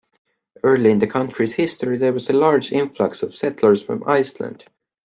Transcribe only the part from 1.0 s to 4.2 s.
county's history, there was a large influx of settlers from